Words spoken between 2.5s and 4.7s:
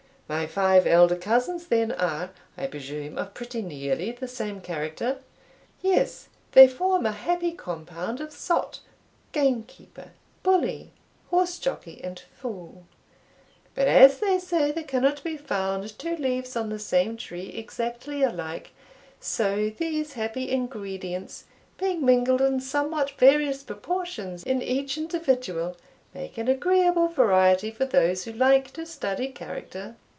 I presume of pretty nearly the same